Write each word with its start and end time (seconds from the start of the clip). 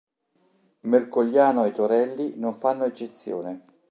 Mercogliano 0.85 1.63
e 1.65 1.69
Torelli 1.69 2.33
non 2.39 2.55
fanno 2.55 2.85
eccezione. 2.85 3.65